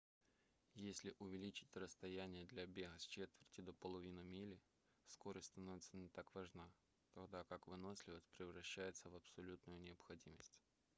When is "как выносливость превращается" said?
7.43-9.11